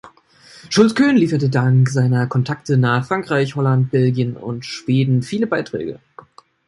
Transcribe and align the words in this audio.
Schulz-Köhn 0.69 1.15
lieferte 1.15 1.49
dank 1.51 1.89
seiner 1.89 2.25
Kontakte 2.25 2.75
nach 2.75 3.05
Frankreich, 3.05 3.53
Holland, 3.55 3.91
Belgien 3.91 4.35
und 4.35 4.65
Schweden 4.65 5.21
viele 5.21 5.45
Beiträge. 5.45 5.99